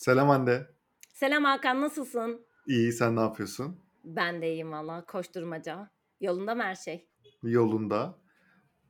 [0.00, 0.66] Selam Hande.
[1.12, 2.46] Selam Hakan, nasılsın?
[2.66, 3.80] İyi, sen ne yapıyorsun?
[4.04, 5.90] Ben de iyiyim valla, koşturmaca.
[6.20, 7.08] Yolunda mı her şey?
[7.42, 8.18] Yolunda.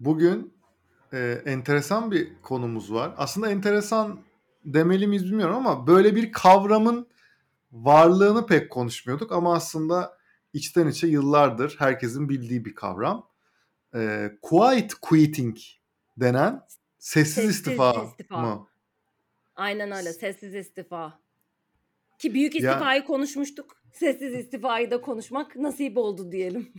[0.01, 0.55] Bugün
[1.13, 3.15] e, enteresan bir konumuz var.
[3.17, 4.21] Aslında enteresan
[4.65, 7.09] demeli miyiz bilmiyorum ama böyle bir kavramın
[7.73, 10.19] varlığını pek konuşmuyorduk ama aslında
[10.53, 13.29] içten içe yıllardır herkesin bildiği bir kavram.
[13.95, 15.57] E, quiet quitting
[16.17, 16.63] denen
[16.99, 18.41] sessiz, Sessiz istifa, istifa.
[18.41, 18.70] mı?
[19.61, 21.21] Aynen öyle, sessiz istifa.
[22.19, 23.83] Ki büyük Ya istifayı konuşmuştuk.
[23.93, 26.73] Sessiz istifayı da konuşmak nasip oldu diyelim.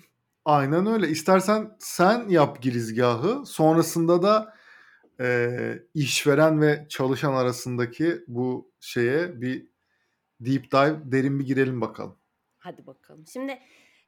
[0.45, 1.07] aynen öyle.
[1.07, 3.45] İstersen sen yap girizgahı.
[3.45, 4.53] Sonrasında da
[5.21, 5.49] e,
[5.93, 9.67] işveren ve çalışan arasındaki bu şeye bir
[10.39, 12.17] deep dive derin bir girelim bakalım.
[12.57, 13.25] Hadi bakalım.
[13.34, 13.59] Şimdi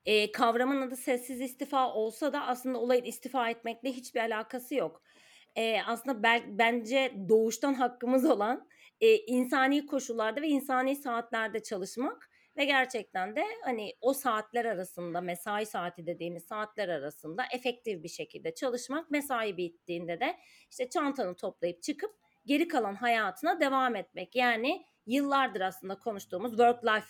[0.05, 5.01] e, kavramın adı sessiz istifa olsa da aslında olayın istifa etmekle hiçbir alakası yok.
[5.55, 8.67] E, aslında bel- bence doğuştan hakkımız olan
[9.02, 15.65] e, insani koşullarda ve insani saatlerde çalışmak ve gerçekten de hani o saatler arasında mesai
[15.65, 20.35] saati dediğimiz saatler arasında efektif bir şekilde çalışmak mesai bittiğinde de
[20.71, 22.15] işte çantanı toplayıp çıkıp
[22.46, 24.35] geri kalan hayatına devam etmek.
[24.35, 27.07] Yani yıllardır aslında konuştuğumuz work life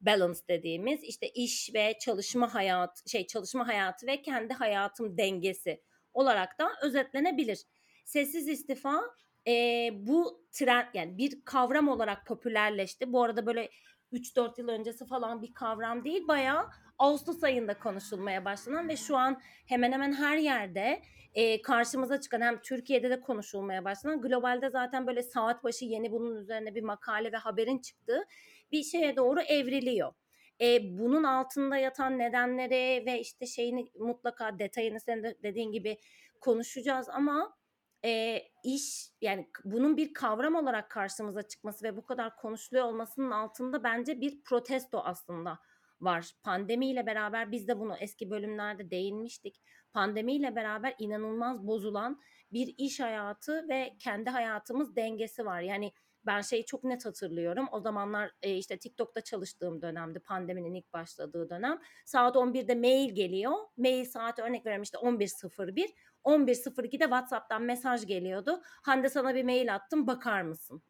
[0.00, 6.58] balance dediğimiz işte iş ve çalışma hayat şey çalışma hayatı ve kendi hayatım dengesi olarak
[6.58, 7.64] da özetlenebilir.
[8.04, 9.02] Sessiz istifa
[9.46, 9.52] e,
[9.92, 13.12] bu trend yani bir kavram olarak popülerleşti.
[13.12, 13.70] Bu arada böyle
[14.12, 16.66] 3-4 yıl öncesi falan bir kavram değil bayağı
[16.98, 21.02] Ağustos ayında konuşulmaya başlanan ve şu an hemen hemen her yerde
[21.34, 26.36] e, karşımıza çıkan hem Türkiye'de de konuşulmaya başlanan globalde zaten böyle saat başı yeni bunun
[26.36, 28.24] üzerine bir makale ve haberin çıktığı
[28.72, 30.12] bir şeye doğru evriliyor.
[30.60, 35.98] E, bunun altında yatan nedenleri ve işte şeyini mutlaka detayını senin de dediğin gibi
[36.40, 37.56] konuşacağız ama
[38.04, 43.84] e, iş yani bunun bir kavram olarak karşımıza çıkması ve bu kadar konuşuluyor olmasının altında
[43.84, 45.58] bence bir protesto aslında
[46.00, 46.30] var.
[46.42, 49.62] Pandemiyle beraber biz de bunu eski bölümlerde değinmiştik.
[49.92, 52.20] Pandemiyle beraber inanılmaz bozulan
[52.52, 55.60] bir iş hayatı ve kendi hayatımız dengesi var.
[55.60, 55.92] Yani
[56.26, 57.66] ben şeyi çok net hatırlıyorum.
[57.72, 61.80] O zamanlar e, işte TikTok'ta çalıştığım dönemde pandeminin ilk başladığı dönem.
[62.04, 63.52] Saat 11'de mail geliyor.
[63.76, 65.94] Mail saati örnek veriyorum işte 11.01.
[66.24, 68.60] 11.02'de WhatsApp'tan mesaj geliyordu.
[68.64, 70.82] Hande sana bir mail attım bakar mısın?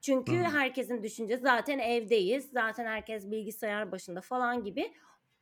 [0.00, 0.44] Çünkü Hmm.
[0.44, 2.50] herkesin düşüncesi zaten evdeyiz.
[2.52, 4.94] Zaten herkes bilgisayar başında falan gibi.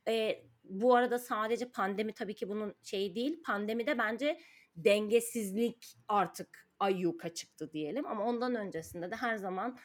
[0.07, 3.43] E, bu arada sadece pandemi tabii ki bunun şeyi değil.
[3.43, 4.39] Pandemide bence
[4.75, 8.05] dengesizlik artık ayyuka çıktı diyelim.
[8.07, 9.77] Ama ondan öncesinde de her zaman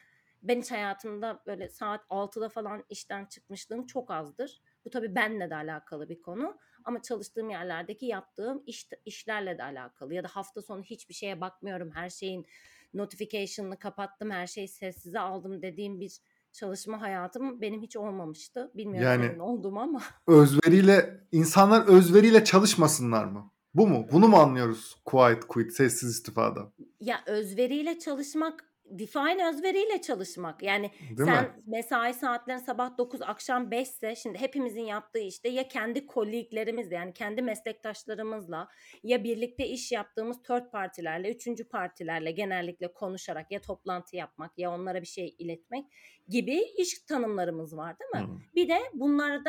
[0.43, 4.61] ben hiç hayatımda böyle saat 6'da falan işten çıkmışlığım çok azdır.
[4.85, 6.57] Bu tabii benle de alakalı bir konu.
[6.85, 10.15] Ama çalıştığım yerlerdeki yaptığım iş, işlerle de alakalı.
[10.15, 11.91] Ya da hafta sonu hiçbir şeye bakmıyorum.
[11.91, 12.47] Her şeyin
[12.95, 14.31] notification'ını kapattım.
[14.31, 16.19] Her şeyi sessize aldım dediğim bir
[16.53, 18.71] çalışma hayatım benim hiç olmamıştı.
[18.75, 20.03] Bilmiyorum Yani senin oldu mu ama.
[20.27, 23.51] özveriyle insanlar özveriyle çalışmasınlar mı?
[23.75, 24.07] Bu mu?
[24.13, 24.97] Bunu mu anlıyoruz?
[25.05, 26.73] Quiet quit, sessiz istifada.
[27.01, 30.63] Ya özveriyle çalışmak, define özveriyle çalışmak.
[30.63, 31.35] Yani Değil mi?
[31.35, 36.95] sen mesai saatlerin sabah 9 akşam 5 ise şimdi hepimizin yaptığı işte ya kendi koleglerimizle
[36.95, 38.69] yani kendi meslektaşlarımızla
[39.03, 45.01] ya birlikte iş yaptığımız third partilerle, üçüncü partilerle genellikle konuşarak ya toplantı yapmak ya onlara
[45.01, 45.87] bir şey iletmek
[46.29, 48.31] gibi iş tanımlarımız var değil mi?
[48.31, 48.41] Hmm.
[48.55, 49.45] Bir de bunları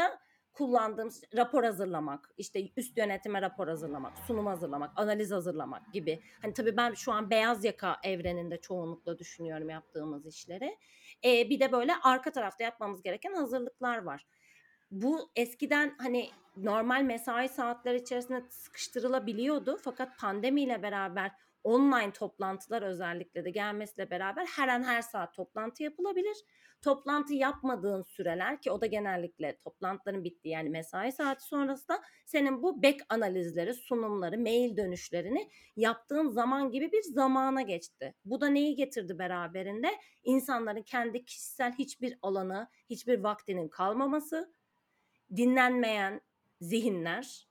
[0.55, 6.19] da kullandığımız rapor hazırlamak, işte üst yönetime rapor hazırlamak, sunum hazırlamak, analiz hazırlamak gibi.
[6.41, 10.77] Hani tabii ben şu an beyaz yaka evreninde çoğunlukla düşünüyorum yaptığımız işleri.
[11.23, 14.25] Ee, bir de böyle arka tarafta yapmamız gereken hazırlıklar var.
[14.91, 21.31] Bu eskiden hani normal mesai saatleri içerisinde sıkıştırılabiliyordu fakat pandemiyle beraber
[21.65, 26.37] online toplantılar özellikle de gelmesiyle beraber her an her saat toplantı yapılabilir.
[26.81, 32.63] Toplantı yapmadığın süreler ki o da genellikle toplantıların bittiği yani mesai saati sonrası da senin
[32.63, 38.15] bu back analizleri, sunumları, mail dönüşlerini yaptığın zaman gibi bir zamana geçti.
[38.25, 39.87] Bu da neyi getirdi beraberinde?
[40.23, 44.53] İnsanların kendi kişisel hiçbir alanı, hiçbir vaktinin kalmaması,
[45.35, 46.21] dinlenmeyen
[46.61, 47.47] zihinler,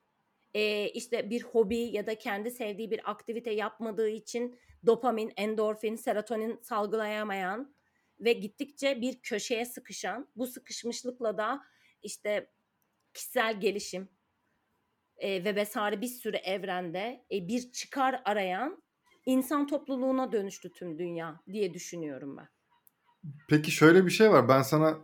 [0.55, 6.61] e, işte bir hobi ya da kendi sevdiği bir aktivite yapmadığı için dopamin, endorfin, serotonin
[6.63, 7.75] salgılayamayan
[8.21, 11.61] ve gittikçe bir köşeye sıkışan, bu sıkışmışlıkla da
[12.03, 12.51] işte
[13.15, 14.09] kişisel gelişim
[15.17, 18.83] e, ve vesaire bir sürü evrende e, bir çıkar arayan
[19.27, 22.49] insan topluluğuna dönüştü tüm dünya diye düşünüyorum ben.
[23.49, 24.49] Peki şöyle bir şey var.
[24.49, 24.99] Ben sana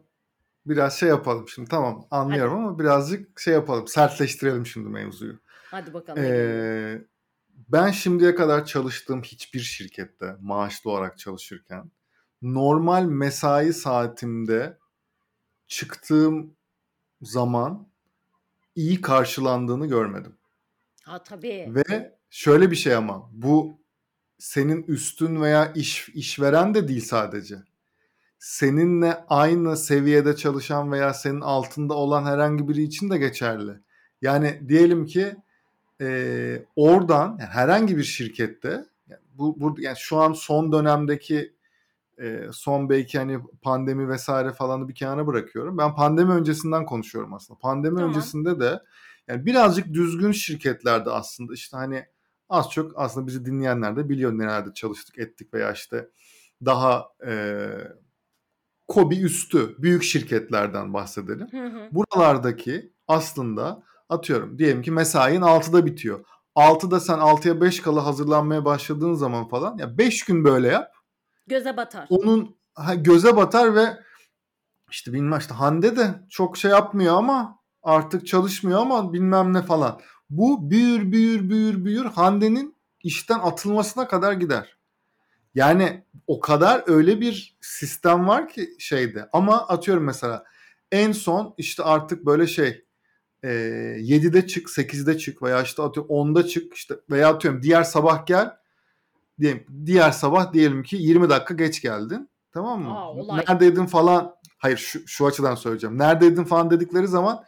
[0.66, 1.68] biraz şey yapalım şimdi.
[1.68, 2.62] Tamam anlıyorum Hadi.
[2.68, 3.88] ama birazcık şey yapalım.
[3.88, 5.40] Sertleştirelim şimdi mevzuyu.
[5.70, 6.22] Hadi bakalım.
[6.24, 7.04] Ee,
[7.68, 11.90] ben şimdiye kadar çalıştığım hiçbir şirkette maaşlı olarak çalışırken
[12.42, 14.78] normal mesai saatimde
[15.66, 16.56] çıktığım
[17.22, 17.88] zaman
[18.74, 20.36] iyi karşılandığını görmedim.
[21.02, 21.66] Ha tabii.
[21.68, 23.80] Ve şöyle bir şey ama bu
[24.38, 27.56] senin üstün veya iş işveren de değil sadece.
[28.40, 33.72] Seninle aynı seviyede çalışan veya senin altında olan herhangi biri için de geçerli.
[34.22, 35.36] Yani diyelim ki
[36.00, 41.52] e, oradan yani herhangi bir şirkette yani bu, bu yani şu an son dönemdeki
[42.18, 45.78] e, son belki hani pandemi vesaire falanı bir kenara bırakıyorum.
[45.78, 47.60] Ben pandemi öncesinden konuşuyorum aslında.
[47.60, 48.10] Pandemi tamam.
[48.10, 48.80] öncesinde de
[49.28, 52.04] yani birazcık düzgün şirketlerde aslında işte hani
[52.48, 56.08] az çok aslında bizi dinleyenler de biliyor nerede çalıştık ettik veya işte
[56.64, 57.68] daha e,
[58.90, 61.48] kobi üstü büyük şirketlerden bahsedelim.
[61.50, 61.88] Hı hı.
[61.92, 66.24] Buralardaki aslında atıyorum diyelim ki mesain 6'da bitiyor.
[66.56, 70.92] 6'da sen 6'ya 5 kala hazırlanmaya başladığın zaman falan ya 5 gün böyle yap.
[71.46, 72.06] Göze batar.
[72.10, 73.96] Onun ha, göze batar ve
[74.90, 80.00] işte bilmem işte Hande de çok şey yapmıyor ama artık çalışmıyor ama bilmem ne falan.
[80.30, 84.79] Bu büyür büyür büyür büyür Hande'nin işten atılmasına kadar gider.
[85.54, 89.28] Yani o kadar öyle bir sistem var ki şeyde.
[89.32, 90.44] Ama atıyorum mesela
[90.92, 92.84] en son işte artık böyle şey
[93.42, 98.26] e, 7'de çık 8'de çık veya işte atıyorum 10'da çık işte veya atıyorum diğer sabah
[98.26, 98.50] gel
[99.40, 102.30] diyelim diğer sabah diyelim ki 20 dakika geç geldin.
[102.52, 102.98] Tamam mı?
[102.98, 104.34] Aa, Neredeydin falan.
[104.58, 105.98] Hayır şu, şu açıdan söyleyeceğim.
[105.98, 107.44] Neredeydin falan dedikleri zaman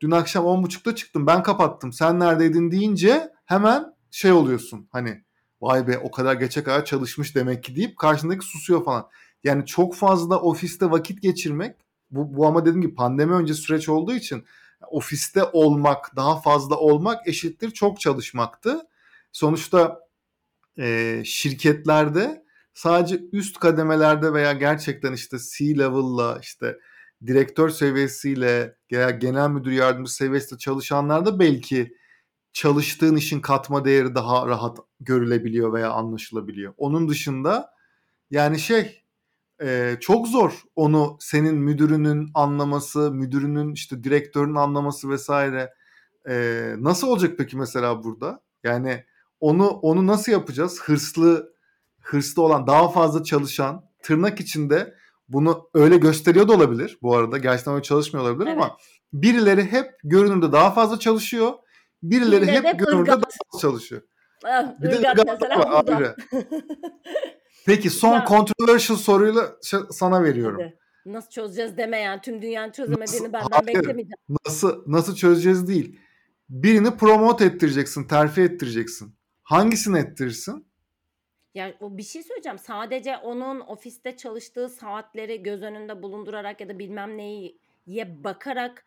[0.00, 1.92] dün akşam 10.30'da çıktım ben kapattım.
[1.92, 4.88] Sen neredeydin deyince hemen şey oluyorsun.
[4.92, 5.24] Hani
[5.62, 9.08] vay be o kadar geçe kadar çalışmış demek ki deyip karşındaki susuyor falan.
[9.44, 11.76] Yani çok fazla ofiste vakit geçirmek
[12.10, 14.44] bu, bu ama dediğim gibi pandemi önce süreç olduğu için
[14.90, 18.80] ofiste olmak, daha fazla olmak eşittir çok çalışmaktı.
[19.32, 20.00] Sonuçta
[20.78, 22.44] e, şirketlerde
[22.74, 26.78] sadece üst kademelerde veya gerçekten işte C-level'la işte
[27.26, 31.94] direktör seviyesiyle veya genel müdür yardımcısı seviyesinde çalışanlarda belki
[32.52, 36.74] çalıştığın işin katma değeri daha rahat görülebiliyor veya anlaşılabiliyor.
[36.76, 37.72] Onun dışında
[38.30, 39.02] yani şey
[39.62, 45.74] e, çok zor onu senin müdürünün anlaması, müdürünün işte direktörün anlaması vesaire.
[46.28, 46.34] E,
[46.78, 48.40] nasıl olacak peki mesela burada?
[48.64, 49.04] Yani
[49.40, 50.80] onu onu nasıl yapacağız?
[50.80, 51.52] Hırslı
[52.00, 54.94] hırslı olan, daha fazla çalışan, tırnak içinde
[55.28, 57.38] bunu öyle gösteriyor da olabilir bu arada.
[57.38, 58.56] Gerçekten öyle çalışmıyor olabilir evet.
[58.56, 58.76] ama
[59.12, 61.52] birileri hep görünümde daha fazla çalışıyor.
[62.02, 64.02] Birileri hep de görünümde daha fazla çalışıyor.
[64.44, 66.16] Ah, bir de ırgat var ayrı.
[67.66, 68.24] Peki son ya.
[68.28, 69.56] controversial soruyla
[69.90, 70.60] sana veriyorum.
[70.60, 70.78] Hadi.
[71.06, 74.16] Nasıl çözeceğiz deme yani tüm dünyanın çözemediğini nasıl, benden hayır, beklemeyeceğim.
[74.46, 75.98] Nasıl nasıl çözeceğiz değil.
[76.48, 79.14] Birini promote ettireceksin, terfi ettireceksin.
[79.42, 80.66] Hangisini ettirirsin?
[81.54, 82.58] Ya o bir şey söyleyeceğim.
[82.58, 88.84] Sadece onun ofiste çalıştığı saatleri göz önünde bulundurarak ya da bilmem neyiye bakarak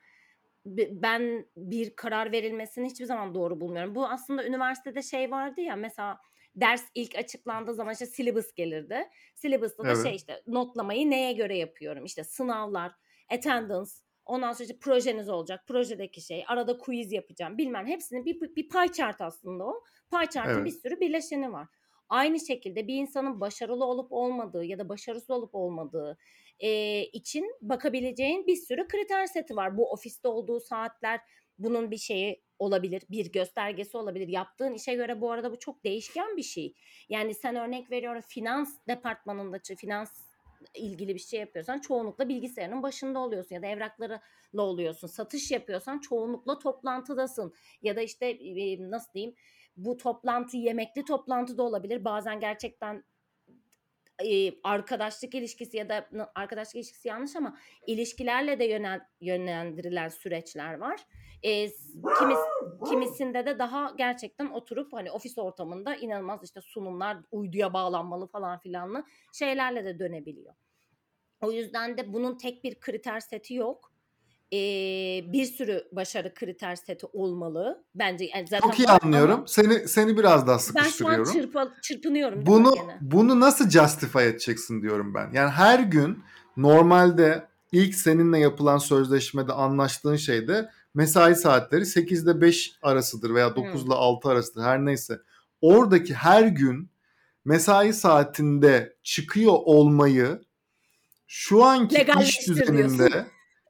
[0.66, 3.96] ben bir karar verilmesini hiçbir zaman doğru bulmuyorum.
[3.96, 6.20] Bu aslında üniversitede şey vardı ya mesela
[6.56, 9.10] ders ilk açıklandığı zaman işte syllabus gelirdi.
[9.36, 12.06] Syllabus'ta da şey işte notlamayı neye göre yapıyorum?
[12.06, 12.92] İşte sınavlar,
[13.34, 13.92] attendance,
[14.26, 18.94] ondan sonra işte projeniz olacak, projedeki şey, arada quiz yapacağım bilmem hepsinin bir, bir pie
[18.94, 19.84] chart aslında o.
[20.12, 20.66] Pie chart'ın evet.
[20.66, 21.68] bir sürü bileşeni var.
[22.10, 26.18] Aynı şekilde bir insanın başarılı olup olmadığı ya da başarısız olup olmadığı
[26.60, 29.78] e, için bakabileceğin bir sürü kriter seti var.
[29.78, 31.20] Bu ofiste olduğu saatler
[31.58, 34.28] bunun bir şeyi olabilir, bir göstergesi olabilir.
[34.28, 36.74] Yaptığın işe göre bu arada bu çok değişken bir şey.
[37.10, 40.12] Yani sen örnek veriyorum finans departmanında, finans
[40.74, 44.22] ilgili bir şey yapıyorsan çoğunlukla bilgisayarın başında oluyorsun ya da evraklarla
[44.56, 45.08] oluyorsun.
[45.08, 48.38] Satış yapıyorsan çoğunlukla toplantıdasın ya da işte
[48.80, 49.36] nasıl diyeyim
[49.78, 52.06] bu toplantı yemekli toplantı da olabilir.
[52.06, 53.04] Bazen gerçekten
[54.24, 57.58] e, arkadaşlık ilişkisi ya da arkadaşlık ilişkisi yanlış ama
[57.88, 61.00] ilişkilerle de yönel, yönlendirilen süreçler var.
[61.44, 61.68] E,
[62.20, 62.40] kimis,
[62.90, 69.04] kimisinde de daha gerçekten oturup hani ofis ortamında inanılmaz işte sunumlar uyduya bağlanmalı falan filanlı
[69.34, 70.56] şeylerle de dönebiliyor.
[71.42, 73.95] O yüzden de bunun tek bir kriter seti yok
[74.56, 77.84] e, bir sürü başarı kriter seti olmalı.
[77.96, 79.34] Bence yani zaten Çok iyi anlıyorum.
[79.34, 81.26] Ama seni seni biraz daha sıkıştırıyorum.
[81.26, 82.46] Ben şu an çırpa, çırpınıyorum.
[82.46, 85.32] Bunu bunu nasıl justify edeceksin diyorum ben.
[85.34, 86.24] Yani her gün
[86.58, 93.94] normalde ilk seninle yapılan sözleşmede anlaştığın şeyde mesai saatleri 8'de 5 arasıdır veya 9 ile
[93.94, 95.20] 6 arasıdır her neyse.
[95.62, 96.90] Oradaki her gün
[97.46, 100.42] mesai saatinde çıkıyor olmayı
[101.28, 103.26] şu anki iş düzeninde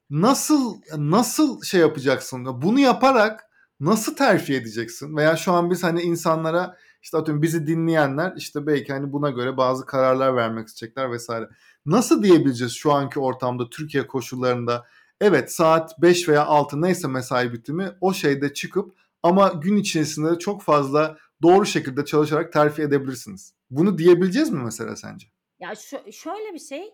[0.10, 2.62] nasıl nasıl şey yapacaksın?
[2.62, 5.18] Bunu yaparak nasıl terfi edeceksin?
[5.18, 9.58] Veya şu an biz hani insanlara İşte atıyorum bizi dinleyenler işte belki hani buna göre
[9.58, 11.50] bazı kararlar vermek isteyecekler vesaire.
[11.86, 14.86] Nasıl diyebileceğiz şu anki ortamda Türkiye koşullarında
[15.22, 20.62] evet saat 5 veya 6 neyse mesai bitimi o şeyde çıkıp ama gün içerisinde çok
[20.62, 23.54] fazla doğru şekilde çalışarak terfi edebilirsiniz.
[23.70, 25.28] Bunu diyebileceğiz mi mesela sence?
[25.60, 26.94] Ya şu, şöyle bir şey.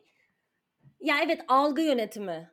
[1.00, 2.52] Ya evet algı yönetimi.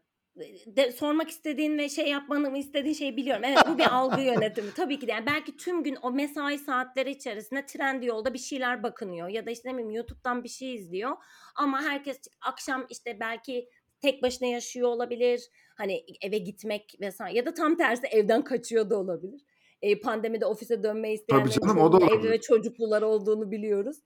[0.76, 3.42] De, sormak istediğin ve şey yapmanı istediğin şeyi biliyorum.
[3.44, 4.70] Evet bu bir algı yönetimi.
[4.76, 5.12] Tabii ki de.
[5.12, 9.28] Yani belki tüm gün o mesai saatleri içerisinde trend yolda bir şeyler bakınıyor.
[9.28, 11.16] Ya da işte ne bileyim YouTube'dan bir şey izliyor.
[11.56, 13.68] Ama herkes akşam işte belki
[14.00, 15.50] tek başına yaşıyor olabilir.
[15.76, 17.36] Hani eve gitmek vesaire.
[17.36, 19.40] Ya da tam tersi evden kaçıyor da olabilir.
[19.82, 21.50] E, pandemide ofise dönmeyi isteyenlerin
[22.18, 23.96] evli ve çocuklular olduğunu biliyoruz.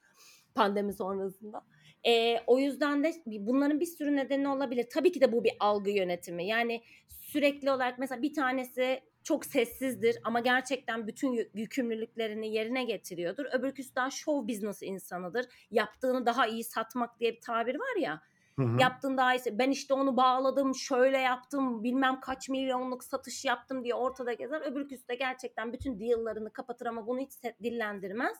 [0.54, 1.62] Pandemi sonrasında.
[2.06, 4.87] E, o yüzden de bunların bir sürü nedeni olabilir.
[4.92, 6.47] Tabii ki de bu bir algı yönetimi.
[6.47, 13.44] Yani sürekli olarak mesela bir tanesi çok sessizdir ama gerçekten bütün yükümlülüklerini yerine getiriyordur.
[13.52, 15.47] Öbürküsü daha show business insanıdır.
[15.71, 18.23] Yaptığını daha iyi satmak diye bir tabir var ya.
[18.59, 18.80] Hı hı.
[18.80, 19.59] Yaptığın daha iyisi.
[19.59, 24.61] Ben işte onu bağladım, şöyle yaptım, bilmem kaç milyonluk satış yaptım diye ortada gezer.
[24.61, 27.32] Öbürküsü de gerçekten bütün deal'larını kapatır ama bunu hiç
[27.62, 28.37] dillendirmez.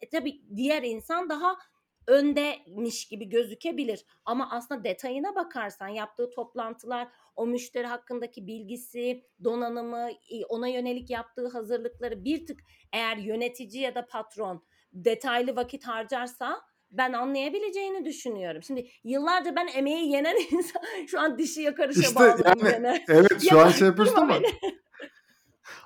[0.00, 1.56] E tabii diğer insan daha
[2.08, 4.04] öndemiş gibi gözükebilir.
[4.24, 10.08] Ama aslında detayına bakarsan yaptığı toplantılar, o müşteri hakkındaki bilgisi, donanımı,
[10.48, 12.60] ona yönelik yaptığı hazırlıkları bir tık
[12.92, 16.60] eğer yönetici ya da patron detaylı vakit harcarsa
[16.90, 18.62] ben anlayabileceğini düşünüyorum.
[18.62, 23.04] Şimdi yıllarca ben emeği yenen insan şu an dişi yakarışa işte bağladım yani, gene.
[23.08, 24.38] Evet şu an şey yapıyorsun ama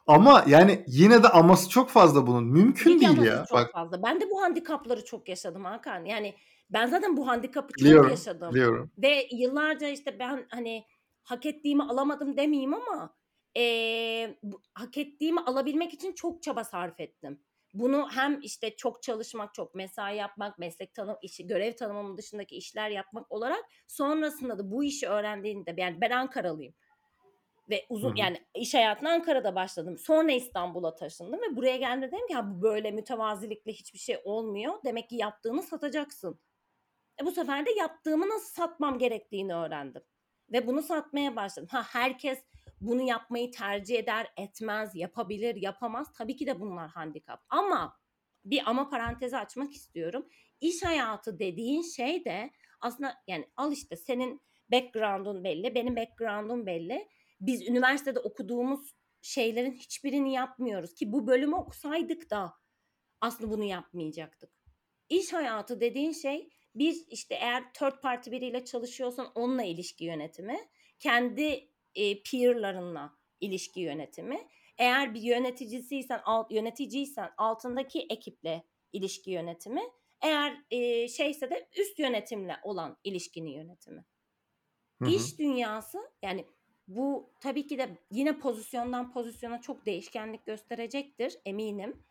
[0.06, 2.44] ama yani yine de aması çok fazla bunun.
[2.44, 3.44] Mümkün değil ya.
[3.48, 3.72] Çok Bak.
[3.72, 4.02] fazla.
[4.02, 6.04] Ben de bu handikapları çok yaşadım Hakan.
[6.04, 6.34] Yani
[6.70, 8.50] ben zaten bu handikapı çok biliyorum, yaşadım.
[8.50, 8.90] Biliyorum.
[8.98, 10.84] Ve yıllarca işte ben hani
[11.22, 13.14] hak ettiğimi alamadım demeyeyim ama
[13.56, 14.36] e,
[14.74, 17.40] hak ettiğimi alabilmek için çok çaba sarf ettim.
[17.74, 22.90] Bunu hem işte çok çalışmak, çok mesai yapmak, meslek tanım, işi, görev tanımının dışındaki işler
[22.90, 26.74] yapmak olarak sonrasında da bu işi öğrendiğinde yani ben Ankaralıyım
[27.68, 28.18] ve uzun Hı-hı.
[28.18, 29.98] yani iş hayatına Ankara'da başladım.
[29.98, 34.74] Sonra İstanbul'a taşındım ve buraya geldiğimde dedim ki bu böyle mütevazilikle hiçbir şey olmuyor.
[34.84, 36.40] Demek ki yaptığını satacaksın.
[37.22, 40.02] E bu sefer de yaptığımı nasıl satmam gerektiğini öğrendim.
[40.52, 41.68] Ve bunu satmaya başladım.
[41.72, 42.38] Ha herkes
[42.80, 46.12] bunu yapmayı tercih eder, etmez, yapabilir, yapamaz.
[46.12, 47.44] Tabii ki de bunlar handikap.
[47.48, 47.96] Ama
[48.44, 50.28] bir ama parantezi açmak istiyorum.
[50.60, 52.50] İş hayatı dediğin şey de
[52.80, 54.40] aslında yani al işte senin
[54.72, 57.08] background'un belli, benim background'um belli
[57.46, 62.52] biz üniversitede okuduğumuz şeylerin hiçbirini yapmıyoruz ki bu bölümü okusaydık da
[63.20, 64.50] aslında bunu yapmayacaktık.
[65.08, 70.58] İş hayatı dediğin şey biz işte eğer third party biriyle çalışıyorsan onunla ilişki yönetimi,
[70.98, 79.82] kendi e, peer'larınla ilişki yönetimi, eğer bir yöneticisiysen, alt, yöneticiysen altındaki ekiple ilişki yönetimi,
[80.20, 84.04] eğer e, şeyse de üst yönetimle olan ilişkini yönetimi.
[85.02, 85.10] Hı hı.
[85.10, 86.46] İş dünyası yani
[86.88, 92.02] bu tabii ki de yine pozisyondan pozisyona çok değişkenlik gösterecektir eminim.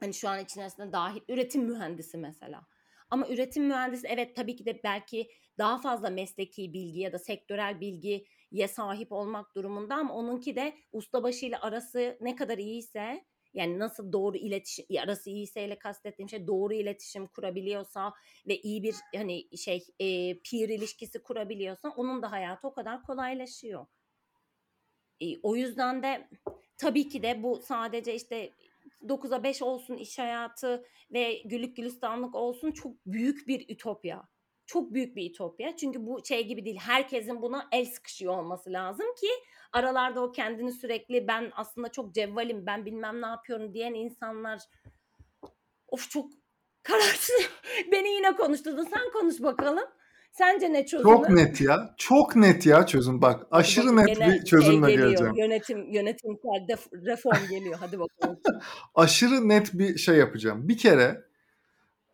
[0.00, 2.66] Hani şu an içerisinde dahil üretim mühendisi mesela.
[3.10, 7.80] Ama üretim mühendisi evet tabii ki de belki daha fazla mesleki bilgi ya da sektörel
[7.80, 13.24] bilgiye sahip olmak durumunda ama onunki de ustabaşı ile arası ne kadar iyiyse
[13.54, 18.12] yani nasıl doğru iletişim arası iyiyse ile kastettiğim şey doğru iletişim kurabiliyorsa
[18.48, 20.06] ve iyi bir hani şey e,
[20.42, 23.86] peer ilişkisi kurabiliyorsa onun da hayatı o kadar kolaylaşıyor.
[25.20, 26.28] E, o yüzden de
[26.76, 28.52] tabii ki de bu sadece işte
[29.02, 34.28] 9'a 5 olsun iş hayatı ve güllük gülistanlık olsun çok büyük bir ütopya.
[34.66, 35.76] Çok büyük bir ütopya.
[35.76, 36.78] Çünkü bu şey gibi değil.
[36.80, 39.28] Herkesin buna el sıkışıyor olması lazım ki
[39.72, 44.62] aralarda o kendini sürekli ben aslında çok cevvalim, ben bilmem ne yapıyorum diyen insanlar
[45.88, 46.30] of çok
[46.82, 47.50] kararsız.
[47.92, 48.84] Beni yine konuşturdun.
[48.84, 49.88] Sen konuş bakalım.
[50.38, 51.10] Sence ne çözümü?
[51.10, 51.94] Çok net ya.
[51.96, 53.22] Çok net ya çözüm.
[53.22, 55.34] Bak aşırı net bir çözümle şey geliyor, geleceğim.
[55.36, 56.66] Yönetim yönetimsel
[57.06, 57.76] reform geliyor.
[57.80, 58.38] Hadi bakalım.
[58.94, 60.68] aşırı net bir şey yapacağım.
[60.68, 61.24] Bir kere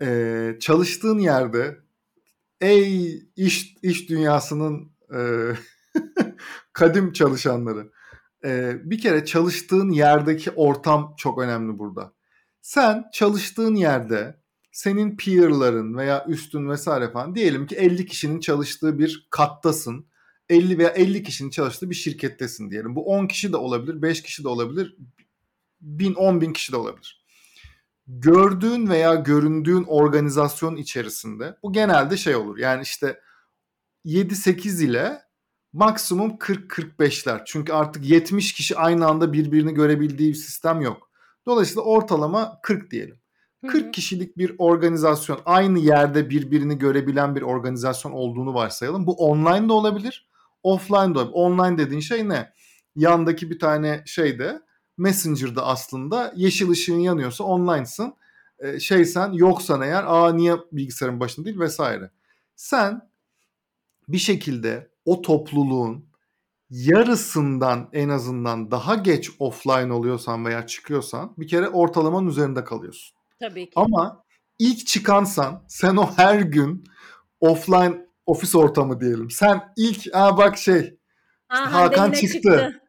[0.03, 1.77] e, çalıştığın yerde
[2.61, 5.21] ey iş iş dünyasının e,
[6.73, 7.91] kadim çalışanları.
[8.45, 12.13] E, bir kere çalıştığın yerdeki ortam çok önemli burada.
[12.61, 14.44] Sen çalıştığın yerde
[14.75, 20.07] senin peer'ların veya üstün vesaire falan diyelim ki 50 kişinin çalıştığı bir kattasın.
[20.49, 22.97] 50 veya 50 kişinin çalıştığı bir şirkettesin diyelim.
[22.97, 24.97] Bu 10 kişi de olabilir, 5 kişi de olabilir,
[25.81, 27.25] 1000, 10 bin kişi de olabilir.
[28.07, 32.59] Gördüğün veya göründüğün organizasyon içerisinde bu genelde şey olur.
[32.59, 33.21] Yani işte
[34.05, 35.23] 7-8 ile
[35.73, 37.43] maksimum 40-45'ler.
[37.47, 41.11] Çünkü artık 70 kişi aynı anda birbirini görebildiği bir sistem yok.
[41.47, 43.24] Dolayısıyla ortalama 40 diyelim.
[43.67, 49.07] 40 kişilik bir organizasyon, aynı yerde birbirini görebilen bir organizasyon olduğunu varsayalım.
[49.07, 50.29] Bu online de olabilir,
[50.63, 51.35] offline de olabilir.
[51.35, 52.53] Online dediğin şey ne?
[52.97, 54.63] Yandaki bir tane şeyde
[54.99, 58.15] Messenger'da aslında yeşil ışığın yanıyorsa online'sın.
[58.59, 62.11] Ee, şeysen yoksan eğer aa niye bilgisayarın başında değil vesaire.
[62.57, 63.11] Sen
[64.09, 66.05] bir şekilde o topluluğun
[66.71, 73.14] yarısından en azından daha geç offline oluyorsan veya çıkıyorsan bir kere ortalamanın üzerinde kalıyorsun.
[73.41, 73.73] Tabii ki.
[73.77, 74.25] Ama
[74.59, 76.85] ilk çıkansan sen o her gün
[77.41, 79.31] offline ofis ortamı diyelim.
[79.31, 80.99] Sen ilk aa bak şey
[81.49, 82.33] Ha, işte Hande Hakan çıktı.
[82.33, 82.81] çıktı.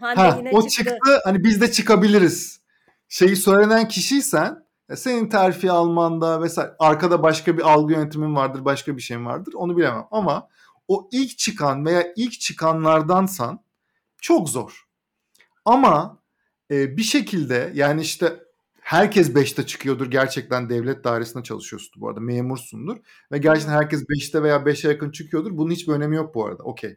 [0.00, 0.90] Hande Ha, o çıktı.
[0.90, 2.60] çıktı hani biz de çıkabiliriz.
[3.08, 8.96] Şeyi söylenen kişiysen ya senin terfi almanda vesaire arkada başka bir algı yönetimin vardır, başka
[8.96, 9.52] bir şeyin vardır.
[9.56, 10.48] Onu bilemem ama
[10.88, 13.64] o ilk çıkan veya ilk çıkanlardansan
[14.22, 14.84] çok zor.
[15.64, 16.18] Ama
[16.70, 18.36] e, bir şekilde yani işte
[18.90, 20.10] herkes 5'te çıkıyordur.
[20.10, 22.20] Gerçekten devlet dairesinde çalışıyorsun bu arada.
[22.20, 22.96] Memursundur.
[23.32, 25.56] Ve gerçekten herkes 5'te veya 5'e yakın çıkıyordur.
[25.56, 26.62] Bunun hiçbir önemi yok bu arada.
[26.62, 26.96] Okey.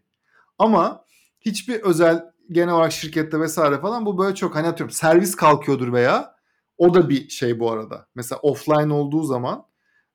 [0.57, 1.05] Ama
[1.41, 6.35] hiçbir özel genel olarak şirkette vesaire falan bu böyle çok hani atıyorum servis kalkıyordur veya
[6.77, 8.07] o da bir şey bu arada.
[8.15, 9.65] Mesela offline olduğu zaman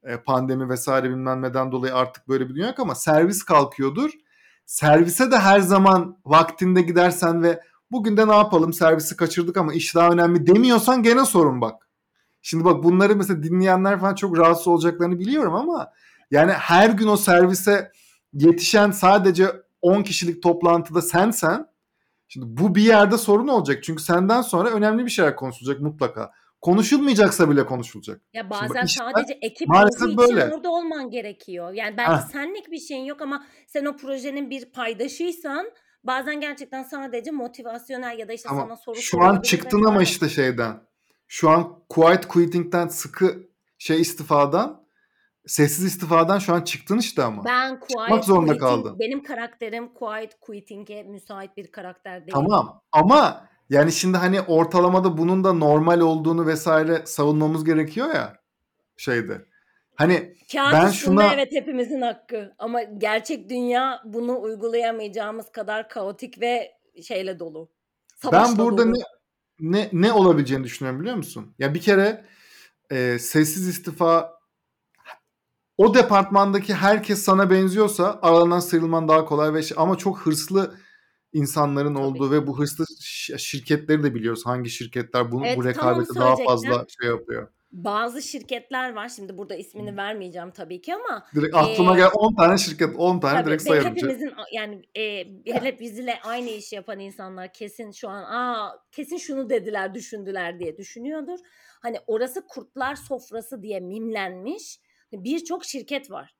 [0.02, 4.10] e, pandemi vesaire bilmem neden dolayı artık böyle bir dünya yok ama servis kalkıyordur.
[4.66, 9.94] Servise de her zaman vaktinde gidersen ve bugün de ne yapalım servisi kaçırdık ama iş
[9.94, 11.88] daha önemli demiyorsan gene sorun bak.
[12.42, 15.92] Şimdi bak bunları mesela dinleyenler falan çok rahatsız olacaklarını biliyorum ama
[16.30, 17.92] yani her gün o servise
[18.32, 19.46] yetişen sadece
[19.82, 21.66] 10 kişilik toplantıda sensen
[22.28, 23.84] şimdi bu bir yerde sorun olacak.
[23.84, 26.30] Çünkü senden sonra önemli bir şeyler konuşulacak mutlaka.
[26.60, 28.20] Konuşulmayacaksa bile konuşulacak.
[28.32, 30.54] Ya Şimdi bazen işler sadece ekip maalesef için böyle.
[30.54, 31.72] orada olman gerekiyor.
[31.72, 32.28] Yani belki Heh.
[32.32, 35.66] senlik bir şeyin yok ama sen o projenin bir paydaşıysan
[36.04, 40.28] bazen gerçekten sadece motivasyonel ya da işte Ama sana soru şu an çıktın ama işte
[40.28, 40.80] şeyden.
[41.28, 44.88] Şu an quiet quitting'den sıkı şey istifadan
[45.46, 47.44] sessiz istifadan şu an çıktın işte ama.
[47.44, 48.98] Ben Çıkmak quiet zorunda quitting, kaldın.
[48.98, 52.32] benim karakterim quiet quitting'e müsait bir karakter değil.
[52.32, 58.36] Tamam ama yani şimdi hani ortalamada bunun da normal olduğunu vesaire savunmamız gerekiyor ya
[58.96, 59.44] şeyde.
[59.98, 66.72] Hani Kağıt ben şuna evet hepimizin hakkı ama gerçek dünya bunu uygulayamayacağımız kadar kaotik ve
[67.02, 67.70] şeyle dolu.
[68.24, 68.92] ben Savaşla burada dolu.
[68.92, 69.00] ne
[69.60, 71.54] ne ne olabileceğini düşünüyorum biliyor musun?
[71.58, 72.24] Ya bir kere
[72.90, 74.38] e, sessiz istifa
[75.76, 80.74] o departmandaki herkes sana benziyorsa aralarından sıyrılman daha kolay ve ama çok hırslı
[81.32, 82.04] insanların Tabii.
[82.04, 82.84] olduğu ve bu hırslı
[83.38, 84.46] şirketleri de biliyoruz.
[84.46, 87.48] Hangi şirketler bu, bu Evet tam onu rekabeti daha fazla şey yapıyor.
[87.72, 89.08] Bazı şirketler var.
[89.08, 93.20] Şimdi burada ismini vermeyeceğim tabii ki ama Direkt aklıma e, gel 10 tane şirket 10
[93.20, 93.90] tane tabii direkt sayarım.
[93.90, 99.50] hepimizin yani e, hele bizle aynı işi yapan insanlar kesin şu an aa kesin şunu
[99.50, 101.38] dediler düşündüler diye düşünüyordur.
[101.82, 104.80] Hani orası kurtlar sofrası diye mimlenmiş
[105.12, 106.34] birçok şirket var.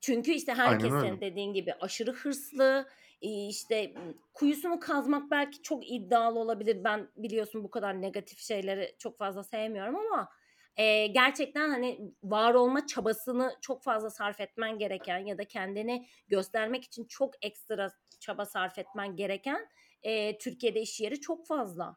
[0.00, 2.86] Çünkü işte herkes senin dediğin gibi aşırı hırslı
[3.22, 3.94] işte
[4.34, 6.84] kuyusunu kazmak belki çok iddialı olabilir.
[6.84, 10.28] Ben biliyorsun bu kadar negatif şeyleri çok fazla sevmiyorum ama
[10.76, 16.84] e, gerçekten hani var olma çabasını çok fazla sarf etmen gereken ya da kendini göstermek
[16.84, 19.68] için çok ekstra çaba sarf etmen gereken
[20.02, 21.96] e, Türkiye'de iş yeri çok fazla.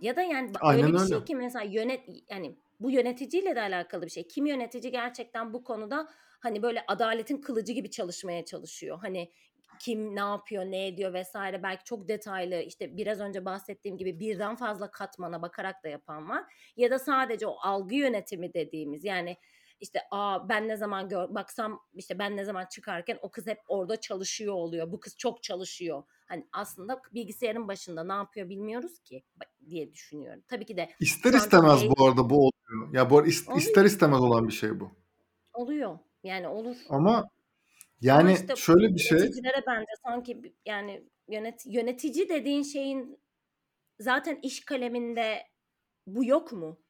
[0.00, 1.08] Ya da yani ba- öyle Aynen bir öyle.
[1.14, 4.28] şey ki mesela yönet yani bu yöneticiyle de alakalı bir şey.
[4.28, 6.08] Kim yönetici gerçekten bu konuda
[6.40, 8.98] hani böyle adaletin kılıcı gibi çalışmaya çalışıyor.
[9.02, 9.32] Hani
[9.80, 14.56] kim ne yapıyor, ne ediyor vesaire belki çok detaylı işte biraz önce bahsettiğim gibi birden
[14.56, 16.44] fazla katmana bakarak da yapan var.
[16.76, 19.36] Ya da sadece o algı yönetimi dediğimiz yani
[19.80, 23.58] işte aa ben ne zaman gör baksam işte ben ne zaman çıkarken o kız hep
[23.68, 24.92] orada çalışıyor oluyor.
[24.92, 26.02] Bu kız çok çalışıyor.
[26.26, 29.24] Hani aslında bilgisayarın başında ne yapıyor bilmiyoruz ki
[29.68, 30.42] diye düşünüyorum.
[30.48, 32.94] Tabii ki de İster istemez bu arada bu oluyor.
[32.94, 33.60] Ya bu arada is- oluyor.
[33.60, 34.90] ister istemez olan bir şey bu.
[35.54, 35.98] Oluyor.
[36.22, 36.76] Yani olur.
[36.88, 37.28] Ama
[38.10, 43.18] Ama yani işte şöyle bir şey yöneticilere bence sanki yani yönet yönetici dediğin şeyin
[44.00, 45.42] zaten iş kaleminde
[46.06, 46.80] bu yok mu?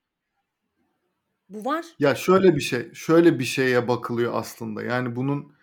[1.48, 1.84] Bu var.
[1.98, 4.82] ya şöyle bir şey şöyle bir şeye bakılıyor aslında.
[4.82, 5.54] Yani bunun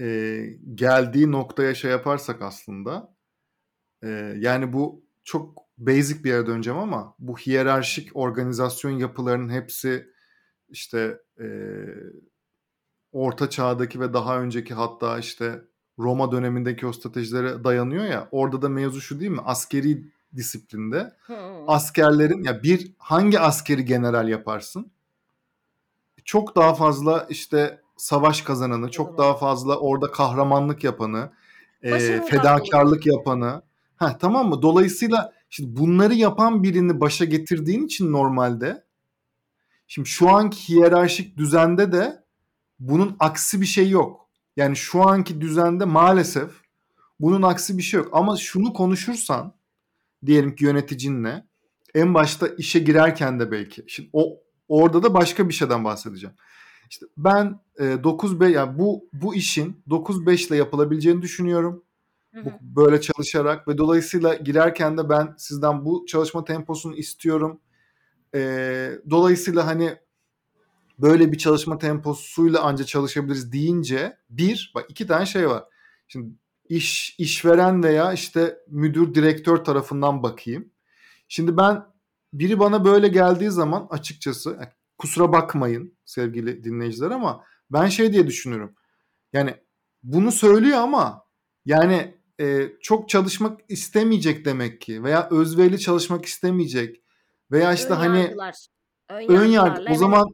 [0.00, 0.38] e,
[0.74, 3.14] geldiği noktaya şey yaparsak aslında
[4.02, 10.06] e, yani bu çok basic bir yere döneceğim ama bu hiyerarşik organizasyon yapılarının hepsi
[10.68, 11.46] işte e,
[13.18, 15.62] orta çağdaki ve daha önceki hatta işte
[15.98, 18.28] Roma dönemindeki o stratejilere dayanıyor ya.
[18.30, 19.40] Orada da mevzu şu değil mi?
[19.44, 20.04] Askeri
[20.36, 21.12] disiplinde
[21.66, 24.90] askerlerin ya bir hangi askeri general yaparsın?
[26.24, 31.32] Çok daha fazla işte savaş kazananı, çok daha fazla orada kahramanlık yapanı,
[31.82, 33.62] e, fedakarlık yapanı.
[33.96, 34.62] Ha tamam mı?
[34.62, 38.88] Dolayısıyla şimdi bunları yapan birini başa getirdiğin için normalde
[39.90, 42.22] Şimdi şu anki hiyerarşik düzende de
[42.80, 44.28] bunun aksi bir şey yok.
[44.56, 46.50] Yani şu anki düzende maalesef
[47.20, 48.08] bunun aksi bir şey yok.
[48.12, 49.54] Ama şunu konuşursan
[50.26, 51.46] diyelim ki yöneticinle
[51.94, 53.84] en başta işe girerken de belki.
[53.88, 56.36] Şimdi o orada da başka bir şeyden bahsedeceğim.
[56.90, 61.84] İşte ben e, 9 yani bu bu işin 9-5 ile yapılabileceğini düşünüyorum.
[62.44, 67.60] Bu, böyle çalışarak ve dolayısıyla girerken de ben sizden bu çalışma temposunu istiyorum.
[68.34, 68.40] E,
[69.10, 69.96] dolayısıyla hani
[70.98, 75.64] böyle bir çalışma temposuyla anca çalışabiliriz deyince bir, bak iki tane şey var.
[76.08, 76.34] Şimdi
[76.68, 80.70] iş işveren veya işte müdür direktör tarafından bakayım.
[81.28, 81.84] Şimdi ben
[82.32, 84.58] biri bana böyle geldiği zaman açıkçası
[84.98, 88.74] kusura bakmayın sevgili dinleyiciler ama ben şey diye düşünüyorum.
[89.32, 89.54] Yani
[90.02, 91.24] bunu söylüyor ama
[91.64, 97.02] yani e, çok çalışmak istemeyecek demek ki veya özverili çalışmak istemeyecek
[97.50, 98.34] veya işte ön hani
[99.08, 100.26] ön, ön yargı o zaman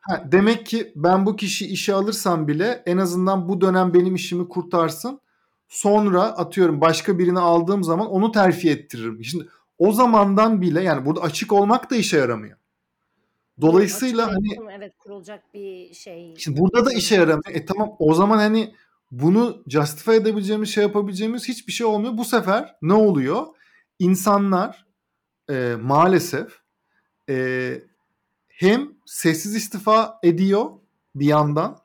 [0.00, 4.48] ha, demek ki ben bu kişi işe alırsam bile en azından bu dönem benim işimi
[4.48, 5.20] kurtarsın.
[5.68, 9.24] Sonra atıyorum başka birini aldığım zaman onu terfi ettiririm.
[9.24, 12.58] Şimdi o zamandan bile yani burada açık olmak da işe yaramıyor.
[13.60, 16.34] Dolayısıyla açık hani evet kurulacak bir şey.
[16.38, 17.54] Şimdi burada da işe yaramıyor.
[17.54, 18.74] E tamam o zaman hani
[19.10, 22.18] bunu justify edebileceğimiz şey yapabileceğimiz hiçbir şey olmuyor.
[22.18, 23.46] Bu sefer ne oluyor?
[23.98, 24.86] İnsanlar
[25.50, 26.65] e, maalesef
[27.28, 27.78] e,
[28.48, 30.70] hem sessiz istifa ediyor
[31.14, 31.78] bir yandan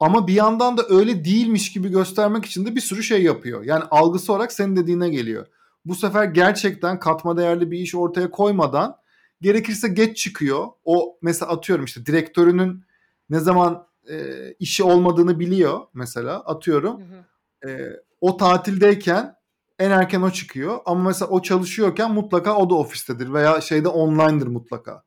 [0.00, 3.62] ama bir yandan da öyle değilmiş gibi göstermek için de bir sürü şey yapıyor.
[3.62, 5.46] Yani algısı olarak senin dediğine geliyor.
[5.84, 8.96] Bu sefer gerçekten katma değerli bir iş ortaya koymadan
[9.40, 10.66] gerekirse geç çıkıyor.
[10.84, 12.84] O mesela atıyorum işte direktörünün
[13.30, 14.16] ne zaman e,
[14.58, 17.00] işi olmadığını biliyor mesela atıyorum.
[17.00, 17.70] Hı hı.
[17.70, 19.36] E, o tatildeyken
[19.78, 24.46] en erken o çıkıyor ama mesela o çalışıyorken mutlaka o da ofistedir veya şeyde online'dır
[24.46, 25.02] mutlaka.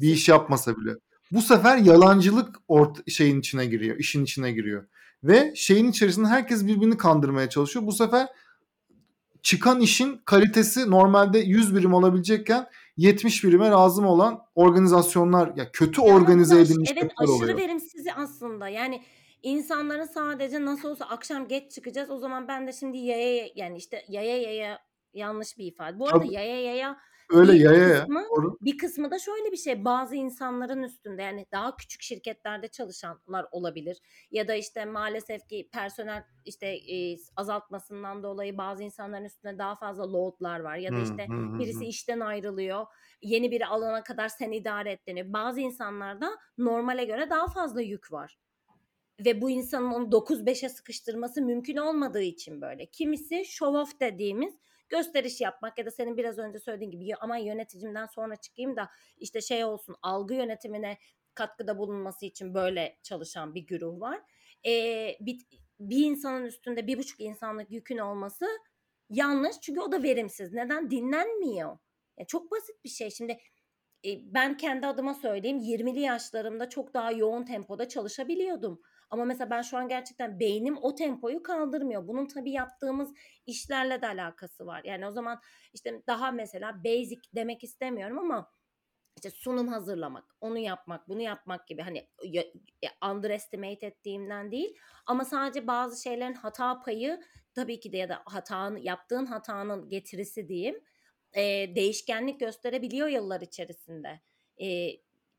[0.00, 0.94] Bir iş yapmasa bile.
[1.32, 4.86] Bu sefer yalancılık ort şeyin içine giriyor, işin içine giriyor.
[5.24, 7.86] Ve şeyin içerisinde herkes birbirini kandırmaya çalışıyor.
[7.86, 8.28] Bu sefer
[9.42, 16.14] çıkan işin kalitesi normalde 100 birim olabilecekken 70 birime lazım olan organizasyonlar ya kötü ya
[16.14, 17.58] organize edilmiş evet, aşırı oluyor.
[17.58, 18.68] verimsiz aslında.
[18.68, 19.02] Yani
[19.42, 22.10] insanların sadece nasıl olsa akşam geç çıkacağız.
[22.10, 24.78] O zaman ben de şimdi yaya yani işte yaya yaya
[25.14, 25.98] yanlış bir ifade.
[25.98, 26.34] Bu arada Tabii.
[26.34, 27.00] yaya yaya
[27.30, 28.26] Öyle bir yaya kısmı, ya.
[28.60, 29.84] Bir kısmı da şöyle bir şey.
[29.84, 33.98] Bazı insanların üstünde yani daha küçük şirketlerde çalışanlar olabilir.
[34.30, 40.12] Ya da işte maalesef ki personel işte e, azaltmasından dolayı bazı insanların üstünde daha fazla
[40.12, 40.76] loadlar var.
[40.76, 41.84] Ya da işte hı, hı, birisi hı.
[41.84, 42.86] işten ayrılıyor.
[43.22, 45.32] Yeni biri alana kadar sen idare et deniyor.
[45.32, 48.38] Bazı insanlarda normale göre daha fazla yük var
[49.24, 52.86] ve bu insanın onu 9-5'e sıkıştırması mümkün olmadığı için böyle.
[52.86, 54.54] Kimisi show off dediğimiz
[54.88, 59.40] gösteriş yapmak ya da senin biraz önce söylediğin gibi ama yöneticimden sonra çıkayım da işte
[59.40, 60.98] şey olsun algı yönetimine
[61.34, 64.20] katkıda bulunması için böyle çalışan bir güruh var.
[64.66, 65.40] Ee, bir,
[65.80, 68.46] bir insanın üstünde bir buçuk insanlık yükün olması
[69.10, 70.52] yanlış çünkü o da verimsiz.
[70.52, 70.90] Neden?
[70.90, 71.78] Dinlenmiyor.
[72.18, 73.10] Yani çok basit bir şey.
[73.10, 73.38] Şimdi
[74.04, 78.82] e, ben kendi adıma söyleyeyim 20'li yaşlarımda çok daha yoğun tempoda çalışabiliyordum.
[79.10, 82.08] Ama mesela ben şu an gerçekten beynim o tempoyu kaldırmıyor.
[82.08, 83.14] Bunun tabii yaptığımız
[83.46, 84.82] işlerle de alakası var.
[84.84, 85.40] Yani o zaman
[85.72, 88.52] işte daha mesela basic demek istemiyorum ama
[89.16, 92.08] işte sunum hazırlamak, onu yapmak, bunu yapmak gibi hani
[93.10, 97.20] underestimate ettiğimden değil ama sadece bazı şeylerin hata payı
[97.54, 100.80] tabii ki de ya da hatanın yaptığın hatanın getirisi diyeyim
[101.32, 101.42] e,
[101.74, 104.20] değişkenlik gösterebiliyor yıllar içerisinde.
[104.62, 104.90] E,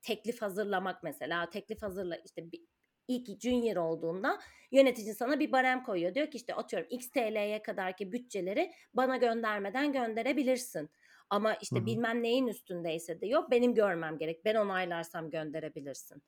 [0.02, 2.62] teklif hazırlamak mesela teklif hazırla işte bir,
[3.08, 4.40] ilk junior olduğunda
[4.72, 6.16] yönetici sana bir barem koyuyor.
[6.16, 10.90] Diyor ki işte atıyorum X TL'ye kadarki bütçeleri bana göndermeden gönderebilirsin.
[11.30, 11.86] Ama işte Hı-hı.
[11.86, 14.46] bilmem neyin üstündeyse de yok benim görmem gerek.
[14.46, 16.24] Ben onaylarsam gönderebilirsin.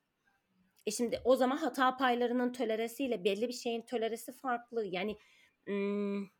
[0.86, 4.86] E şimdi o zaman hata paylarının töleresiyle belli bir şeyin töleresi farklı.
[4.86, 5.18] Yani
[5.68, 6.30] ım,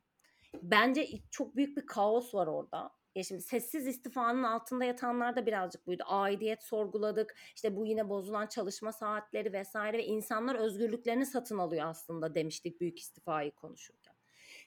[0.63, 2.91] bence çok büyük bir kaos var orada.
[3.15, 6.03] Ya şimdi sessiz istifanın altında yatanlar da birazcık buydu.
[6.07, 7.35] Aidiyet sorguladık.
[7.55, 12.99] İşte bu yine bozulan çalışma saatleri vesaire ve insanlar özgürlüklerini satın alıyor aslında demiştik büyük
[12.99, 14.15] istifayı konuşurken.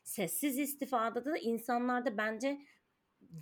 [0.03, 2.61] Sessiz istifada da insanlarda bence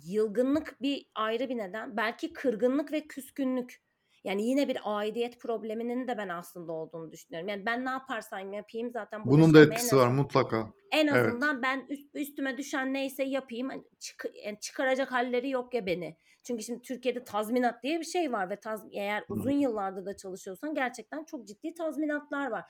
[0.04, 1.96] yılgınlık bir ayrı bir neden.
[1.96, 3.85] Belki kırgınlık ve küskünlük.
[4.26, 7.48] Yani yine bir aidiyet probleminin de ben aslında olduğunu düşünüyorum.
[7.48, 9.24] Yani ben ne yaparsam yapayım zaten.
[9.24, 10.72] Bunun da etkisi var mutlaka.
[10.92, 11.62] En azından evet.
[11.62, 13.70] ben üst, üstüme düşen neyse yapayım.
[13.70, 16.16] Yani çık, yani çıkaracak halleri yok ya beni.
[16.42, 20.74] Çünkü şimdi Türkiye'de tazminat diye bir şey var ve taz, eğer uzun yıllarda da çalışıyorsan
[20.74, 22.64] gerçekten çok ciddi tazminatlar var.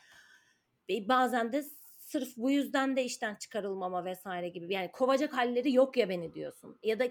[0.90, 1.62] Ve bazen de
[2.06, 4.74] sırf bu yüzden de işten çıkarılmama vesaire gibi.
[4.74, 6.78] Yani kovacak halleri yok ya beni diyorsun.
[6.82, 7.04] Ya da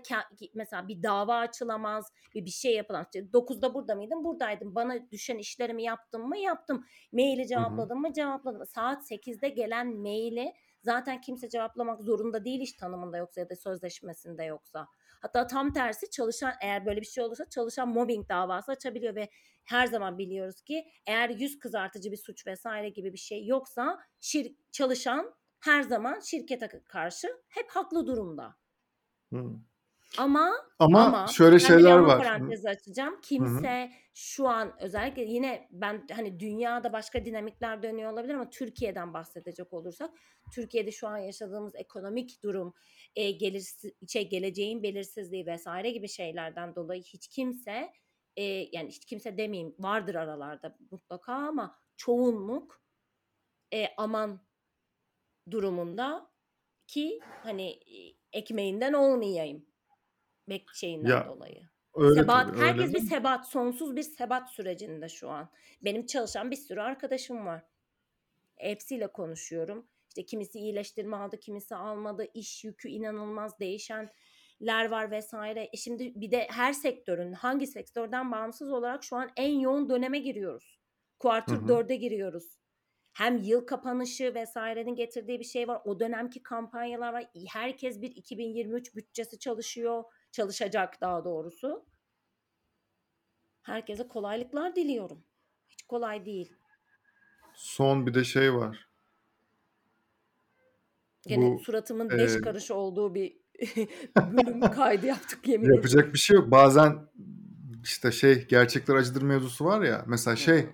[0.54, 3.08] mesela bir dava açılamaz, bir bir şey yapılamaz.
[3.08, 4.24] İşte 9'da burada mıydın?
[4.24, 4.76] Buradaydım.
[4.76, 6.38] Bana düşen işlerimi yaptım mı?
[6.38, 6.86] Yaptım.
[7.12, 8.14] Maili cevapladım mı?
[8.14, 8.66] Cevapladım.
[8.66, 14.44] Saat 8'de gelen maili zaten kimse cevaplamak zorunda değil iş tanımında yoksa ya da sözleşmesinde
[14.44, 14.88] yoksa.
[15.26, 19.30] Hatta tam tersi çalışan eğer böyle bir şey olursa çalışan mobbing davası açabiliyor ve
[19.64, 24.56] her zaman biliyoruz ki eğer yüz kızartıcı bir suç vesaire gibi bir şey yoksa şir
[24.72, 28.56] çalışan her zaman şirkete karşı hep haklı durumda.
[29.34, 29.60] Hı.
[30.18, 32.20] Ama Ama, ama şöyle ben bir şeyler var.
[32.20, 32.24] Hı.
[32.24, 33.22] parantezi açacağım.
[33.22, 39.74] Kimse şu an özellikle yine ben hani dünyada başka dinamikler dönüyor olabilir ama Türkiye'den bahsedecek
[39.74, 40.12] olursak
[40.54, 42.74] Türkiye'de şu an yaşadığımız ekonomik durum,
[43.16, 47.92] e, gelirsiz, şey geleceğin belirsizliği vesaire gibi şeylerden dolayı hiç kimse
[48.36, 52.82] e, yani hiç kimse demeyeyim vardır aralarda mutlaka ama çoğunluk
[53.74, 54.48] e, aman
[55.52, 56.32] durumunda
[56.88, 57.98] ki hani e,
[58.34, 59.66] ekmeğinden olmayayım
[60.50, 61.70] bek şeyinden Ya dolayı.
[61.96, 62.94] öyle Sebat, tabii öyle herkes de.
[62.94, 65.50] bir sebat, sonsuz bir sebat sürecinde şu an.
[65.82, 67.64] Benim çalışan bir sürü arkadaşım var.
[68.58, 69.88] Hepsiyle konuşuyorum.
[70.10, 72.28] İşte kimisi iyileştirme aldı, kimisi almadı.
[72.34, 75.70] İş yükü inanılmaz değişenler var vesaire.
[75.74, 80.20] E şimdi bir de her sektörün hangi sektörden bağımsız olarak şu an en yoğun döneme
[80.20, 80.80] giriyoruz.
[81.48, 81.68] Hı Quarter hı.
[81.68, 82.58] 4'e giriyoruz.
[83.16, 85.82] Hem yıl kapanışı vesairenin getirdiği bir şey var.
[85.86, 87.26] O dönemki kampanyalar var.
[87.48, 90.04] Herkes bir 2023 bütçesi çalışıyor.
[90.32, 91.86] Çalışacak daha doğrusu.
[93.62, 95.24] Herkese kolaylıklar diliyorum.
[95.70, 96.54] Hiç kolay değil.
[97.54, 98.90] Son bir de şey var.
[101.28, 103.38] Gene Bu suratımın e, beş karış olduğu bir
[104.18, 105.76] bölüm kaydı yaptık yemin ediyorum.
[105.84, 106.52] yapacak bir şey yok.
[106.52, 107.08] Bazen
[107.84, 110.04] işte şey gerçekler acıdır mevzusu var ya.
[110.08, 110.66] Mesela şey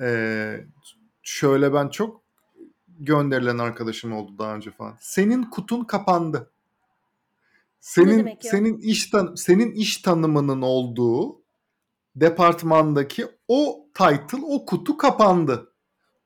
[0.00, 0.06] e,
[1.22, 2.22] şöyle ben çok
[2.98, 4.96] gönderilen arkadaşım oldu daha önce falan.
[5.00, 6.50] Senin kutun kapandı.
[6.50, 6.52] O
[7.80, 11.42] Senin senin iş tan senin iş tanımının olduğu
[12.16, 15.72] departmandaki o title, o kutu kapandı.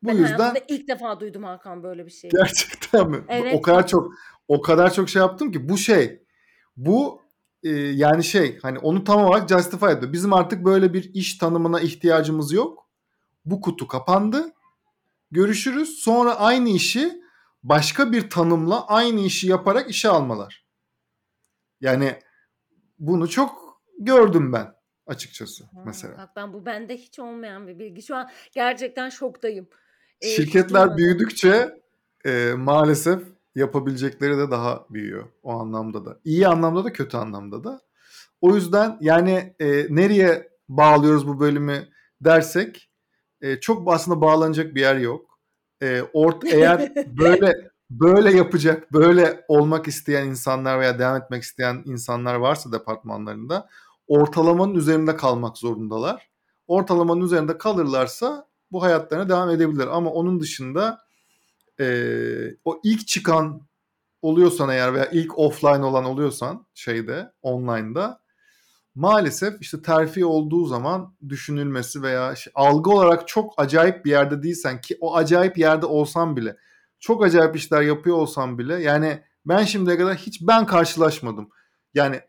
[0.02, 2.30] Bu Ben yüzden ilk defa duydum Hakan böyle bir şeyi.
[2.30, 3.16] gerçekten mi?
[3.16, 3.62] O Evet.
[3.62, 4.12] kadar çok
[4.48, 6.22] o kadar çok şey yaptım ki bu şey
[6.76, 7.22] bu
[7.62, 10.12] e, yani şey hani onu tam olarak justify ediyor.
[10.12, 12.88] Bizim artık böyle bir iş tanımına ihtiyacımız yok.
[13.44, 14.53] Bu kutu kapandı.
[15.34, 15.98] Görüşürüz.
[15.98, 17.22] Sonra aynı işi
[17.62, 20.66] başka bir tanımla aynı işi yaparak işe almalar.
[21.80, 22.18] Yani
[22.98, 24.74] bunu çok gördüm ben
[25.06, 26.18] açıkçası Ha, mesela.
[26.18, 28.02] bak ben bu bende hiç olmayan bir bilgi.
[28.02, 29.68] Şu an gerçekten şoktayım.
[30.20, 31.82] Ee, Şirketler büyüdükçe
[32.26, 33.22] e, maalesef
[33.54, 36.20] yapabilecekleri de daha büyüyor o anlamda da.
[36.24, 37.80] İyi anlamda da kötü anlamda da.
[38.40, 41.88] O yüzden yani e, nereye bağlıyoruz bu bölümü
[42.20, 42.90] dersek
[43.44, 45.38] e, çok aslında bağlanacak bir yer yok.
[45.82, 52.34] E, ort eğer böyle böyle yapacak, böyle olmak isteyen insanlar veya devam etmek isteyen insanlar
[52.34, 53.68] varsa departmanlarında
[54.06, 56.30] ortalamanın üzerinde kalmak zorundalar.
[56.66, 59.86] Ortalamanın üzerinde kalırlarsa bu hayatlarına devam edebilir.
[59.86, 61.00] Ama onun dışında
[61.80, 61.86] e,
[62.64, 63.60] o ilk çıkan
[64.22, 68.20] oluyorsan eğer veya ilk offline olan oluyorsan şeyde online'da
[68.94, 74.80] maalesef işte terfi olduğu zaman düşünülmesi veya şey, algı olarak çok acayip bir yerde değilsen
[74.80, 76.56] ki o acayip yerde olsan bile
[76.98, 81.48] çok acayip işler yapıyor olsam bile yani ben şimdiye kadar hiç ben karşılaşmadım.
[81.94, 82.20] Yani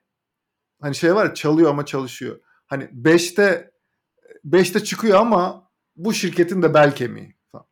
[0.82, 2.40] hani şey var ya çalıyor ama çalışıyor.
[2.66, 3.72] Hani 5'te
[4.46, 7.68] 5'te çıkıyor ama bu şirketin de bel kemiği falan.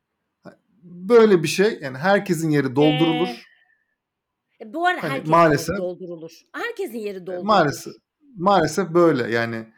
[0.84, 3.28] Böyle bir şey yani herkesin yeri doldurulur.
[4.60, 6.32] Ee, e, bu arada Hani herkesin maalesef yeri doldurulur.
[6.52, 7.46] Herkesin yeri doldurulur.
[7.46, 7.94] maalesef
[8.36, 9.74] maalesef böyle yani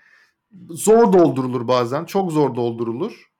[0.69, 3.35] zor doldurulur bazen çok zor doldurulur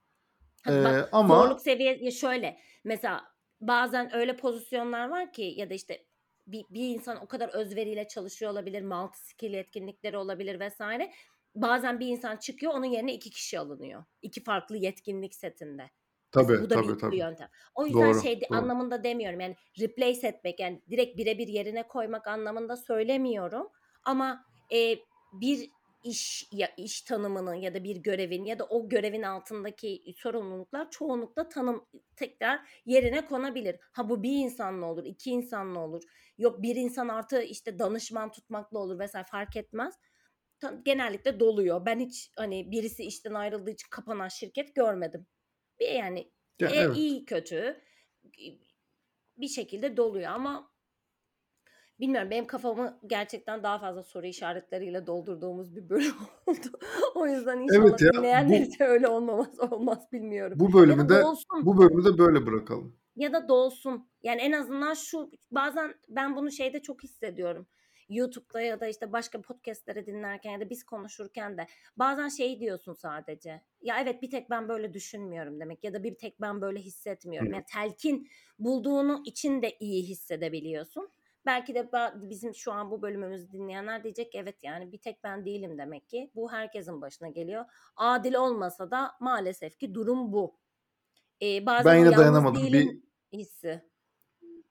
[0.70, 2.58] Ee, bak ama zorluk seviyesi şöyle.
[2.84, 3.24] Mesela
[3.62, 6.06] bazen öyle pozisyonlar var ki ya da işte
[6.48, 11.12] bir, bir insan o kadar özveriyle çalışıyor olabilir, multi skill etkinlikleri olabilir vesaire.
[11.56, 14.04] Bazen bir insan çıkıyor, onun yerine iki kişi alınıyor.
[14.22, 15.92] İki farklı yetkinlik setinde.
[16.32, 17.50] Tabii bu da tabii bir, tabii yöntem.
[17.76, 22.28] O yüzden doğru şey doğru anlamında demiyorum yani replace etmek yani direkt birebir yerine koymak
[22.28, 23.68] anlamında söylemiyorum.
[24.04, 25.00] Ama e,
[25.34, 25.70] bir
[26.06, 31.50] iş ya iş tanımını ya da bir görevin ya da o görevin altındaki sorumluluklar çoğunlukla
[31.50, 33.76] tanım tekrar yerine konabilir.
[33.82, 36.04] Ha bu bir insanla olur, iki insanla olur.
[36.38, 39.96] Yok bir insan artı işte danışman tutmakla olur vesaire fark etmez.
[40.86, 41.86] Genellikle doluyor.
[41.86, 45.28] Ben hiç hani birisi işten ayrıldığı için kapanan şirket görmedim.
[45.80, 47.82] Bir yani ya, e, evet iyi kötü
[49.38, 50.75] bir şekilde doluyor ama
[52.00, 56.14] bilmiyorum benim kafamı gerçekten daha fazla soru işaretleriyle doldurduğumuz bir bölüm
[56.46, 56.80] oldu.
[57.16, 60.60] O yüzden evet inşallah ya dinleyenler bu öyle olmaz olmaz bilmiyorum.
[60.60, 61.66] bu bölümü de dolsun.
[61.66, 64.10] bu bölümü de böyle bırakalım Ya da dolsun.
[64.24, 67.68] Yani en azından şu bazen ben bunu şeyde çok hissediyorum.
[68.10, 72.94] YouTube'da ya da işte başka podcastleri dinlerken ya da biz konuşurken de bazen şey diyorsun
[72.94, 73.62] sadece.
[73.82, 77.54] Ya evet bir tek ben böyle düşünmüyorum demek ya da bir tek ben böyle hissetmiyorum.
[77.54, 78.30] Yani telkin
[78.60, 81.10] bulduğunu için de iyi hissedebiliyorsun.
[81.46, 85.78] Belki de bizim şu an bu bölümümüzü dinleyenler diyecek evet yani bir tek ben değilim
[85.78, 86.32] demek ki.
[86.36, 87.66] Bu herkesin başına geliyor.
[87.96, 90.56] Adil olmasa da maalesef ki durum bu.
[91.42, 92.64] Ee, bazen ben yine dayanamadım.
[92.64, 93.00] Bir,
[93.34, 93.82] hissi.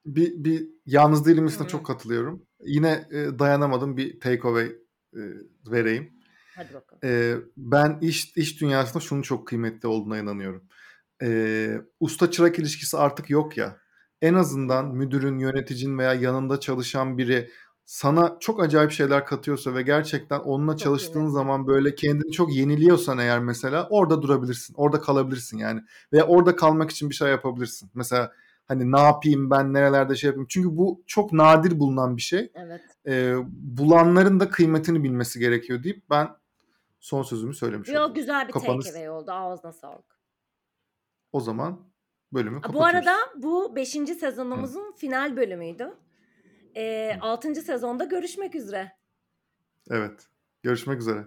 [0.07, 2.47] Bir, bir yalnız değilim hissine çok katılıyorum.
[2.61, 4.67] Yine e, dayanamadım bir takeaway
[5.13, 5.23] e,
[5.67, 6.21] vereyim.
[6.57, 7.01] Hadi bakalım.
[7.05, 10.69] E, ben iş iş dünyasında şunun çok kıymetli olduğuna inanıyorum.
[11.23, 13.84] E, usta çırak ilişkisi artık yok ya
[14.23, 17.51] en azından müdürün, yöneticin veya yanında çalışan biri
[17.85, 21.31] sana çok acayip şeyler katıyorsa ve gerçekten onunla çok çalıştığın iyi.
[21.31, 24.75] zaman böyle kendini çok yeniliyorsan eğer mesela orada durabilirsin.
[24.75, 25.81] Orada kalabilirsin yani.
[26.13, 27.91] Veya orada kalmak için bir şey yapabilirsin.
[27.95, 28.33] Mesela
[28.69, 30.47] hani ne yapayım ben nerelerde şey yapayım.
[30.51, 32.53] Çünkü bu çok nadir bulunan bir şey.
[32.55, 32.81] Evet.
[33.07, 36.29] Ee, bulanların da kıymetini bilmesi gerekiyor deyip ben
[37.01, 38.15] son sözümü söylemiş Yok, oldum.
[38.15, 38.87] güzel bir Kapanış...
[38.87, 39.31] takeaway oldu.
[39.31, 40.19] Ağzına sağlık.
[41.33, 41.81] O zaman
[42.35, 42.93] bölümü kapatıyoruz.
[42.95, 43.91] Bu arada bu 5.
[43.91, 44.97] sezonumuzun Hı.
[44.97, 45.95] final bölümüydü.
[46.77, 47.55] E, 6.
[47.55, 48.93] sezonda görüşmek üzere.
[49.91, 50.29] Evet.
[50.63, 51.25] Görüşmek üzere.